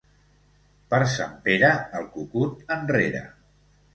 Per 0.93 0.99
Sant 1.15 1.35
Pere, 1.49 1.69
el 1.99 2.09
cucut 2.15 2.73
enrere. 2.79 3.21